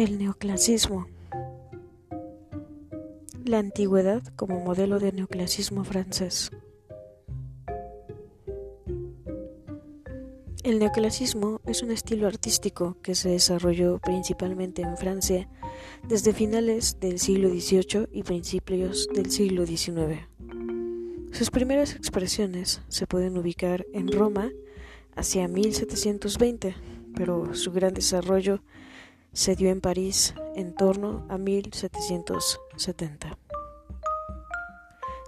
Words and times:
El 0.00 0.16
neoclasismo. 0.16 1.08
La 3.44 3.58
antigüedad 3.58 4.22
como 4.34 4.58
modelo 4.58 4.98
de 4.98 5.12
neoclasismo 5.12 5.84
francés. 5.84 6.50
El 10.62 10.78
neoclasismo 10.78 11.60
es 11.66 11.82
un 11.82 11.90
estilo 11.90 12.28
artístico 12.28 12.96
que 13.02 13.14
se 13.14 13.28
desarrolló 13.28 13.98
principalmente 13.98 14.80
en 14.80 14.96
Francia 14.96 15.50
desde 16.08 16.32
finales 16.32 16.98
del 16.98 17.18
siglo 17.18 17.50
XVIII 17.50 18.08
y 18.10 18.22
principios 18.22 19.06
del 19.14 19.30
siglo 19.30 19.66
XIX. 19.66 20.26
Sus 21.30 21.50
primeras 21.50 21.94
expresiones 21.94 22.80
se 22.88 23.06
pueden 23.06 23.36
ubicar 23.36 23.84
en 23.92 24.10
Roma 24.10 24.50
hacia 25.14 25.46
1720, 25.46 26.74
pero 27.14 27.54
su 27.54 27.70
gran 27.70 27.92
desarrollo 27.92 28.62
se 29.32 29.56
dio 29.56 29.70
en 29.70 29.80
París 29.80 30.34
en 30.54 30.74
torno 30.74 31.24
a 31.28 31.38
1770. 31.38 33.38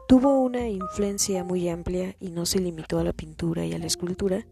Tuvo 0.09 0.41
una 0.41 0.69
influencia 0.69 1.45
muy 1.45 1.69
amplia 1.69 2.17
y 2.21 2.31
no 2.31 2.45
se 2.45 2.59
limitó 2.59 2.99
a 2.99 3.05
la 3.05 3.13
pintura 3.13 3.65
y 3.65 3.73
a 3.73 3.79
la 3.79 3.87
escultura, 3.87 4.47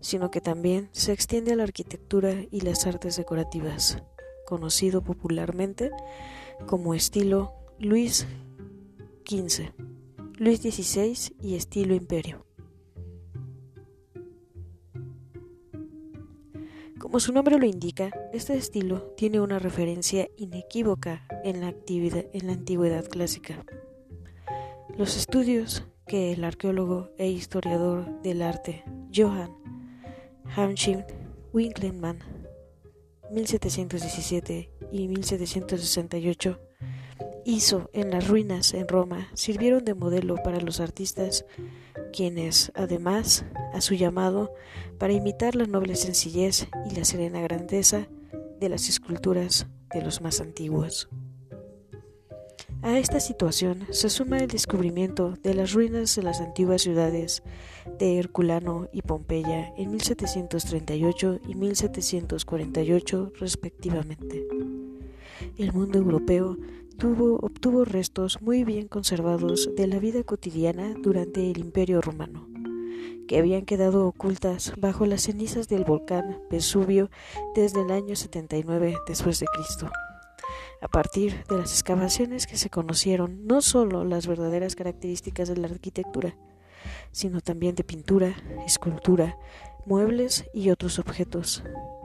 sino 0.00 0.30
que 0.30 0.40
también 0.40 0.88
se 0.92 1.12
extiende 1.12 1.52
a 1.52 1.56
la 1.56 1.64
arquitectura 1.64 2.34
y 2.50 2.62
las 2.62 2.86
artes 2.86 3.16
decorativas, 3.16 4.02
conocido 4.46 5.02
popularmente 5.02 5.90
como 6.66 6.94
estilo 6.94 7.52
Luis 7.78 8.26
XV, 9.28 9.72
Luis 10.38 10.60
XVI 10.60 11.36
y 11.40 11.54
estilo 11.54 11.94
imperio. 11.94 12.47
Como 17.08 17.20
su 17.20 17.32
nombre 17.32 17.58
lo 17.58 17.64
indica, 17.64 18.10
este 18.34 18.54
estilo 18.54 19.14
tiene 19.16 19.40
una 19.40 19.58
referencia 19.58 20.28
inequívoca 20.36 21.26
en 21.42 21.62
la, 21.62 21.74
en 21.88 22.46
la 22.46 22.52
antigüedad 22.52 23.08
clásica. 23.08 23.64
Los 24.94 25.16
estudios 25.16 25.86
que 26.06 26.34
el 26.34 26.44
arqueólogo 26.44 27.08
e 27.16 27.30
historiador 27.30 28.20
del 28.20 28.42
arte 28.42 28.84
Johann 29.10 29.56
Hamschim 30.54 31.02
Winckelmann 31.54 32.18
1717 33.30 34.70
y 34.92 35.08
1768 35.08 36.60
hizo 37.46 37.88
en 37.94 38.10
las 38.10 38.28
ruinas 38.28 38.74
en 38.74 38.86
Roma 38.86 39.28
sirvieron 39.32 39.82
de 39.86 39.94
modelo 39.94 40.34
para 40.44 40.60
los 40.60 40.78
artistas 40.78 41.46
quienes, 42.12 42.72
además, 42.74 43.44
a 43.72 43.80
su 43.80 43.94
llamado 43.94 44.52
para 44.98 45.12
imitar 45.12 45.54
la 45.54 45.66
noble 45.66 45.96
sencillez 45.96 46.68
y 46.90 46.94
la 46.94 47.04
serena 47.04 47.40
grandeza 47.40 48.08
de 48.60 48.68
las 48.68 48.88
esculturas 48.88 49.66
de 49.92 50.02
los 50.02 50.20
más 50.20 50.40
antiguos. 50.40 51.08
A 52.82 52.96
esta 52.96 53.18
situación 53.18 53.86
se 53.90 54.08
suma 54.08 54.38
el 54.38 54.46
descubrimiento 54.46 55.34
de 55.42 55.52
las 55.54 55.72
ruinas 55.72 56.14
de 56.14 56.22
las 56.22 56.40
antiguas 56.40 56.82
ciudades 56.82 57.42
de 57.98 58.18
Herculano 58.18 58.88
y 58.92 59.02
Pompeya 59.02 59.72
en 59.76 59.90
1738 59.90 61.40
y 61.48 61.54
1748 61.56 63.32
respectivamente. 63.40 64.46
El 65.56 65.72
mundo 65.72 65.98
europeo 65.98 66.56
obtuvo 67.00 67.84
restos 67.84 68.42
muy 68.42 68.64
bien 68.64 68.88
conservados 68.88 69.70
de 69.76 69.86
la 69.86 70.00
vida 70.00 70.24
cotidiana 70.24 70.94
durante 71.00 71.48
el 71.48 71.58
Imperio 71.58 72.00
romano, 72.00 72.48
que 73.28 73.38
habían 73.38 73.64
quedado 73.64 74.06
ocultas 74.06 74.72
bajo 74.76 75.06
las 75.06 75.22
cenizas 75.22 75.68
del 75.68 75.84
volcán 75.84 76.40
Vesubio 76.50 77.08
desde 77.54 77.82
el 77.82 77.92
año 77.92 78.16
79 78.16 78.96
después 79.06 79.38
de 79.38 79.46
Cristo. 79.46 79.90
A 80.80 80.88
partir 80.88 81.44
de 81.48 81.58
las 81.58 81.70
excavaciones 81.72 82.48
que 82.48 82.56
se 82.56 82.70
conocieron 82.70 83.46
no 83.46 83.62
solo 83.62 84.04
las 84.04 84.26
verdaderas 84.26 84.74
características 84.74 85.48
de 85.48 85.56
la 85.56 85.68
arquitectura, 85.68 86.36
sino 87.12 87.40
también 87.40 87.76
de 87.76 87.84
pintura, 87.84 88.34
escultura, 88.66 89.36
muebles 89.86 90.46
y 90.52 90.70
otros 90.70 90.98
objetos, 90.98 91.62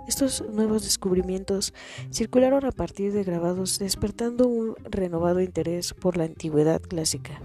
estos 0.08 0.44
nuevos 0.50 0.84
descubrimientos 0.84 1.74
circularon 2.12 2.66
a 2.66 2.72
partir 2.72 3.14
de 3.14 3.24
grabados 3.24 3.80
despertando 3.80 4.48
un 4.48 4.76
renovado 4.84 5.42
interés 5.42 5.94
por 5.94 6.18
la 6.18 6.26
antigüedad 6.26 6.82
clásica. 6.82 7.42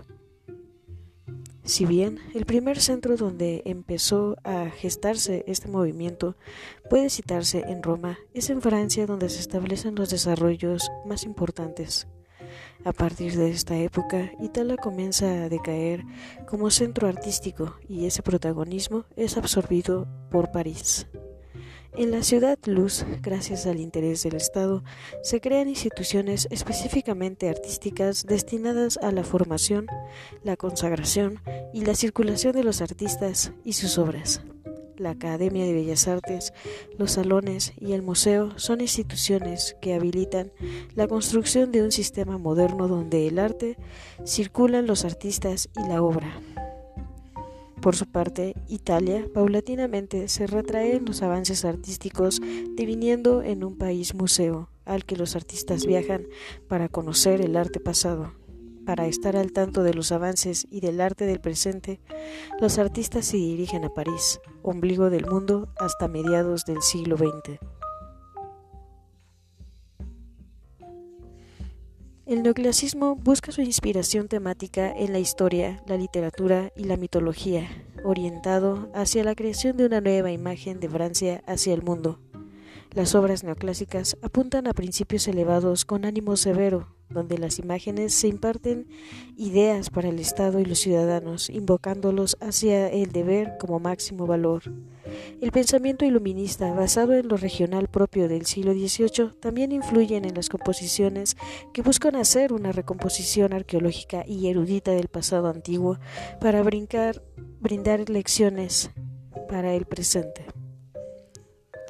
Si 1.68 1.84
bien 1.84 2.18
el 2.34 2.46
primer 2.46 2.80
centro 2.80 3.18
donde 3.18 3.60
empezó 3.66 4.36
a 4.42 4.70
gestarse 4.70 5.44
este 5.46 5.68
movimiento 5.68 6.34
puede 6.88 7.10
citarse 7.10 7.60
en 7.68 7.82
Roma, 7.82 8.18
es 8.32 8.48
en 8.48 8.62
Francia 8.62 9.04
donde 9.04 9.28
se 9.28 9.40
establecen 9.40 9.94
los 9.94 10.08
desarrollos 10.08 10.90
más 11.04 11.24
importantes. 11.24 12.08
A 12.86 12.92
partir 12.92 13.36
de 13.36 13.50
esta 13.50 13.76
época, 13.76 14.32
Italia 14.40 14.78
comienza 14.78 15.26
a 15.26 15.48
decaer 15.50 16.04
como 16.48 16.70
centro 16.70 17.06
artístico 17.06 17.74
y 17.86 18.06
ese 18.06 18.22
protagonismo 18.22 19.04
es 19.14 19.36
absorbido 19.36 20.06
por 20.30 20.50
París. 20.50 21.06
En 21.96 22.10
la 22.10 22.22
ciudad 22.22 22.58
Luz, 22.66 23.04
gracias 23.22 23.66
al 23.66 23.80
interés 23.80 24.22
del 24.22 24.36
Estado, 24.36 24.84
se 25.22 25.40
crean 25.40 25.68
instituciones 25.68 26.46
específicamente 26.50 27.48
artísticas 27.48 28.24
destinadas 28.24 28.98
a 28.98 29.10
la 29.10 29.24
formación, 29.24 29.86
la 30.44 30.56
consagración 30.56 31.40
y 31.72 31.84
la 31.84 31.94
circulación 31.94 32.52
de 32.52 32.62
los 32.62 32.82
artistas 32.82 33.52
y 33.64 33.72
sus 33.72 33.98
obras. 33.98 34.42
La 34.96 35.10
Academia 35.10 35.64
de 35.64 35.72
Bellas 35.72 36.08
Artes, 36.08 36.52
los 36.98 37.12
salones 37.12 37.72
y 37.78 37.92
el 37.92 38.02
museo 38.02 38.58
son 38.58 38.80
instituciones 38.80 39.76
que 39.80 39.94
habilitan 39.94 40.52
la 40.94 41.06
construcción 41.06 41.72
de 41.72 41.82
un 41.82 41.92
sistema 41.92 42.36
moderno 42.36 42.88
donde 42.88 43.28
el 43.28 43.38
arte 43.38 43.76
circulan 44.24 44.86
los 44.86 45.04
artistas 45.04 45.68
y 45.76 45.88
la 45.88 46.02
obra. 46.02 46.40
Por 47.88 47.96
su 47.96 48.04
parte, 48.04 48.54
Italia 48.68 49.26
paulatinamente 49.32 50.28
se 50.28 50.46
retrae 50.46 50.96
en 50.96 51.06
los 51.06 51.22
avances 51.22 51.64
artísticos, 51.64 52.38
diviniendo 52.76 53.42
en 53.42 53.64
un 53.64 53.78
país 53.78 54.14
museo 54.14 54.68
al 54.84 55.06
que 55.06 55.16
los 55.16 55.34
artistas 55.34 55.86
viajan 55.86 56.26
para 56.68 56.90
conocer 56.90 57.40
el 57.40 57.56
arte 57.56 57.80
pasado. 57.80 58.34
Para 58.84 59.06
estar 59.06 59.38
al 59.38 59.52
tanto 59.52 59.84
de 59.84 59.94
los 59.94 60.12
avances 60.12 60.66
y 60.70 60.80
del 60.80 61.00
arte 61.00 61.24
del 61.24 61.40
presente, 61.40 61.98
los 62.60 62.78
artistas 62.78 63.24
se 63.24 63.38
dirigen 63.38 63.86
a 63.86 63.94
París, 63.94 64.38
ombligo 64.62 65.08
del 65.08 65.24
mundo 65.24 65.72
hasta 65.78 66.08
mediados 66.08 66.66
del 66.66 66.82
siglo 66.82 67.16
XX. 67.16 67.58
El 72.28 72.42
neoclasismo 72.42 73.16
busca 73.16 73.52
su 73.52 73.62
inspiración 73.62 74.28
temática 74.28 74.92
en 74.94 75.14
la 75.14 75.18
historia, 75.18 75.82
la 75.86 75.96
literatura 75.96 76.70
y 76.76 76.84
la 76.84 76.98
mitología, 76.98 77.66
orientado 78.04 78.90
hacia 78.94 79.24
la 79.24 79.34
creación 79.34 79.78
de 79.78 79.86
una 79.86 80.02
nueva 80.02 80.30
imagen 80.30 80.78
de 80.78 80.90
Francia 80.90 81.42
hacia 81.46 81.72
el 81.72 81.82
mundo. 81.82 82.20
Las 82.90 83.14
obras 83.14 83.44
neoclásicas 83.44 84.18
apuntan 84.20 84.66
a 84.66 84.74
principios 84.74 85.26
elevados 85.26 85.86
con 85.86 86.04
ánimo 86.04 86.36
severo, 86.36 86.97
donde 87.10 87.38
las 87.38 87.58
imágenes 87.58 88.14
se 88.14 88.28
imparten 88.28 88.86
ideas 89.36 89.90
para 89.90 90.08
el 90.08 90.18
Estado 90.18 90.60
y 90.60 90.64
los 90.64 90.78
ciudadanos, 90.78 91.50
invocándolos 91.50 92.36
hacia 92.40 92.88
el 92.88 93.12
deber 93.12 93.56
como 93.58 93.80
máximo 93.80 94.26
valor. 94.26 94.62
El 95.40 95.52
pensamiento 95.52 96.04
iluminista, 96.04 96.72
basado 96.74 97.14
en 97.14 97.28
lo 97.28 97.36
regional 97.36 97.88
propio 97.88 98.28
del 98.28 98.46
siglo 98.46 98.72
XVIII, 98.72 99.32
también 99.40 99.72
influyen 99.72 100.24
en 100.24 100.34
las 100.34 100.48
composiciones 100.48 101.36
que 101.72 101.82
buscan 101.82 102.16
hacer 102.16 102.52
una 102.52 102.72
recomposición 102.72 103.52
arqueológica 103.52 104.24
y 104.26 104.48
erudita 104.48 104.90
del 104.90 105.08
pasado 105.08 105.48
antiguo 105.48 105.98
para 106.40 106.62
brindar 106.62 108.10
lecciones 108.10 108.90
para 109.48 109.74
el 109.74 109.86
presente. 109.86 110.57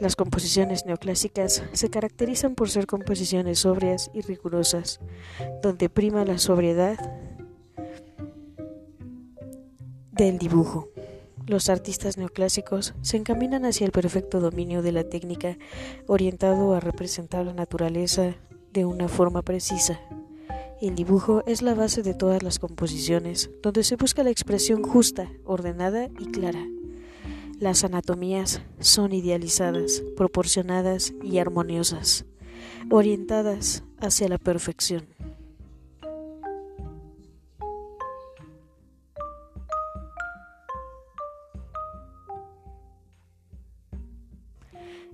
Las 0.00 0.14
composiciones 0.14 0.86
neoclásicas 0.86 1.64
se 1.72 1.90
caracterizan 1.90 2.54
por 2.54 2.70
ser 2.70 2.86
composiciones 2.86 3.60
sobrias 3.60 4.10
y 4.14 4.20
rigurosas, 4.20 5.00
donde 5.60 5.88
prima 5.88 6.24
la 6.24 6.38
sobriedad 6.38 6.98
del 10.12 10.38
dibujo. 10.38 10.88
Los 11.46 11.68
artistas 11.68 12.16
neoclásicos 12.16 12.94
se 13.02 13.16
encaminan 13.16 13.64
hacia 13.64 13.86
el 13.86 13.90
perfecto 13.90 14.38
dominio 14.38 14.82
de 14.82 14.92
la 14.92 15.02
técnica, 15.02 15.58
orientado 16.06 16.74
a 16.74 16.80
representar 16.80 17.44
la 17.44 17.54
naturaleza 17.54 18.36
de 18.72 18.84
una 18.84 19.08
forma 19.08 19.42
precisa. 19.42 19.98
El 20.80 20.94
dibujo 20.94 21.42
es 21.46 21.60
la 21.60 21.74
base 21.74 22.02
de 22.02 22.14
todas 22.14 22.44
las 22.44 22.60
composiciones, 22.60 23.50
donde 23.62 23.82
se 23.82 23.96
busca 23.96 24.22
la 24.22 24.30
expresión 24.30 24.84
justa, 24.84 25.32
ordenada 25.44 26.08
y 26.20 26.26
clara. 26.26 26.64
Las 27.60 27.82
anatomías 27.82 28.62
son 28.78 29.12
idealizadas, 29.12 30.04
proporcionadas 30.16 31.12
y 31.24 31.38
armoniosas, 31.38 32.24
orientadas 32.88 33.82
hacia 33.98 34.28
la 34.28 34.38
perfección. 34.38 35.08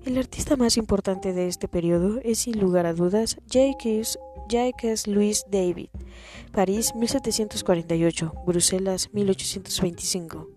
El 0.05 0.19
artista 0.19 0.56
más 0.56 0.76
importante 0.76 1.32
de 1.32 1.49
este 1.49 1.67
periodo 1.67 2.20
es 2.23 2.41
sin 2.41 2.61
lugar 2.61 2.85
a 2.85 2.93
dudas 2.93 3.38
Jacques, 3.46 4.19
Jacques 4.50 5.06
Louis 5.06 5.46
David, 5.50 5.88
París 6.52 6.94
1748, 6.94 8.35
Bruselas 8.46 9.08
1825, 9.14 10.50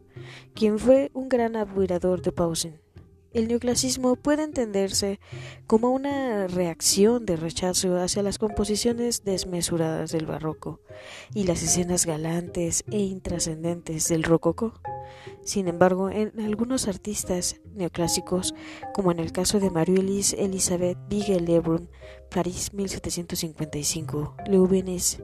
quien 0.53 0.79
fue 0.79 1.12
un 1.13 1.29
gran 1.29 1.56
admirador 1.56 2.21
de 2.21 2.31
Poussin. 2.31 2.79
El 3.33 3.50
neoclasismo 3.50 4.15
puede 4.15 4.44
entenderse 4.44 5.19
como 5.68 5.91
una 5.91 6.47
reacción 6.47 7.25
de 7.25 7.35
rechazo 7.35 7.97
hacia 7.97 8.24
las 8.24 8.39
composiciones 8.39 9.24
desmesuradas 9.25 10.12
del 10.12 10.25
barroco 10.25 10.79
y 11.35 11.44
las 11.44 11.62
escenas 11.62 12.06
galantes 12.06 12.83
e 12.89 13.00
intrascendentes 13.00 14.07
del 14.07 14.24
rococó. 14.24 14.74
Sin 15.44 15.68
embargo, 15.68 16.09
en 16.09 16.39
algunos 16.39 16.88
artistas 16.88 17.59
neoclásicos, 17.75 18.56
como 18.94 19.12
en 19.12 19.19
el 19.19 19.31
caso 19.31 19.59
de 19.59 19.69
Marie-Élise 19.69 20.44
Elisabeth 20.44 20.97
Biguel-Lebrun, 21.07 21.89
París 22.29 22.74
1755, 22.74 24.35
Leuvenis 24.47 25.21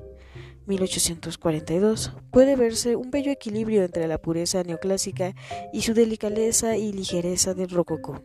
1842, 0.66 2.14
puede 2.32 2.56
verse 2.56 2.96
un 2.96 3.12
bello 3.12 3.32
equilibrio 3.32 3.84
entre 3.84 4.08
la 4.08 4.18
pureza 4.18 4.64
neoclásica 4.64 5.36
y 5.72 5.82
su 5.82 5.94
delicadeza 5.94 6.78
y 6.78 6.94
ligereza 6.94 7.54
del 7.54 7.70
rococó. 7.70 8.24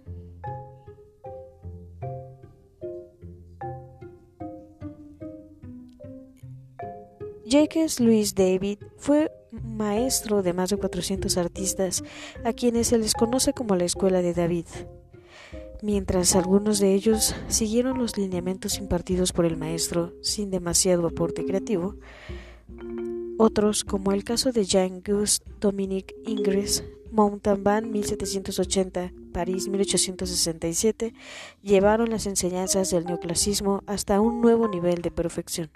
Jacques 7.44 7.98
Louis 7.98 8.34
David 8.34 8.78
fue 8.98 9.32
maestro 9.50 10.42
de 10.42 10.52
más 10.52 10.68
de 10.68 10.76
400 10.76 11.38
artistas 11.38 12.04
a 12.44 12.52
quienes 12.52 12.88
se 12.88 12.98
les 12.98 13.14
conoce 13.14 13.54
como 13.54 13.74
la 13.74 13.84
Escuela 13.84 14.20
de 14.20 14.34
David. 14.34 14.66
Mientras 15.80 16.34
algunos 16.34 16.80
de 16.80 16.94
ellos 16.94 17.36
siguieron 17.48 17.98
los 17.98 18.16
lineamientos 18.16 18.78
impartidos 18.78 19.32
por 19.32 19.44
el 19.44 19.56
maestro 19.56 20.12
sin 20.22 20.50
demasiado 20.50 21.06
aporte 21.06 21.44
creativo, 21.44 21.94
otros, 23.38 23.84
como 23.84 24.10
el 24.12 24.24
caso 24.24 24.50
de 24.50 24.64
Jean-Gust 24.64 25.46
Dominique 25.60 26.16
Ingres, 26.26 26.82
Mountain 27.12 27.92
1780, 27.92 29.12
París 29.32 29.68
1867, 29.68 31.14
llevaron 31.62 32.10
las 32.10 32.26
enseñanzas 32.26 32.90
del 32.90 33.04
neoclasismo 33.04 33.84
hasta 33.86 34.20
un 34.20 34.40
nuevo 34.40 34.66
nivel 34.66 35.00
de 35.02 35.12
perfección. 35.12 35.70